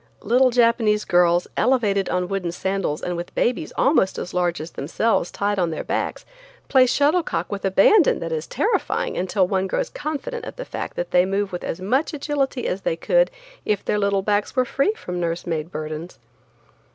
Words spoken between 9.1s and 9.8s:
until one